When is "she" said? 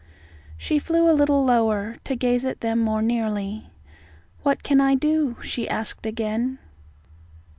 0.57-0.79, 5.43-5.69